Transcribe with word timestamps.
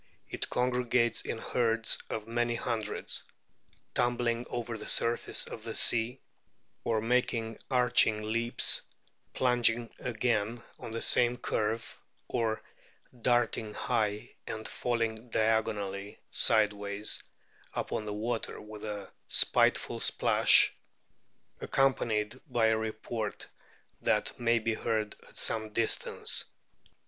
It 0.27 0.49
congregates 0.49 1.21
in 1.21 1.37
herds 1.37 2.01
of 2.09 2.25
many 2.27 2.55
hundreds, 2.55 3.21
"tumbling 3.93 4.47
over 4.49 4.75
the 4.75 4.89
surface 4.89 5.45
of 5.45 5.61
the 5.63 5.75
sea, 5.75 6.21
or 6.83 7.01
making 7.01 7.59
arching 7.69 8.23
leaps, 8.23 8.81
plunging 9.35 9.91
again 9.99 10.63
on 10.79 10.89
the 10.89 11.03
same 11.03 11.37
curve, 11.37 11.99
or 12.27 12.63
darting 13.21 13.75
high 13.75 14.33
and 14.47 14.67
falling 14.67 15.29
diagonally 15.29 16.17
sideways 16.31 17.21
upon 17.75 18.05
the 18.07 18.13
water 18.13 18.59
with 18.59 18.83
a 18.83 19.11
spiteful 19.27 19.99
splash, 19.99 20.73
accompanied 21.59 22.41
by 22.47 22.69
a 22.69 22.75
report 22.79 23.45
that 24.01 24.39
may 24.39 24.57
be 24.57 24.73
heard 24.73 25.15
at 25.29 25.37
some 25.37 25.71
distance. 25.73 26.45